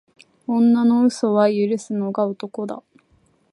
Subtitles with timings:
[0.47, 2.81] 女の嘘は許すのが男だ